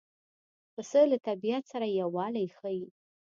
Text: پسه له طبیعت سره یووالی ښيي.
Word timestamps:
پسه 0.73 1.01
له 1.11 1.17
طبیعت 1.27 1.63
سره 1.71 1.85
یووالی 1.99 2.47
ښيي. 2.57 2.85